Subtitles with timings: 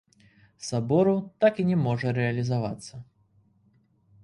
[0.67, 1.13] Сабору
[1.45, 2.93] так і не можа рэалізавацца.